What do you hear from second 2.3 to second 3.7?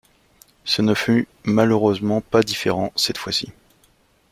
différent cette fois-ci.